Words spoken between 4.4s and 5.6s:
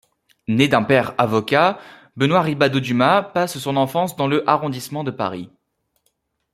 arrondissement de Paris.